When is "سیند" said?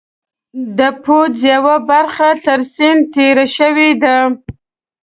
2.73-3.01